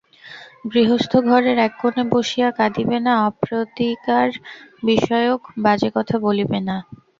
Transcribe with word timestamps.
গৃহস্থ 0.67 1.11
ঘরের 1.27 1.57
এককোণে 1.59 2.03
বসিয়া 2.13 2.49
কাঁদিবে 2.57 2.97
না, 3.05 3.13
অপ্রতিকার-বিষয়ক 3.27 4.41
বাজে 5.63 5.89
কথা 5.97 6.15
বলিবে 6.25 6.59
না। 6.67 6.75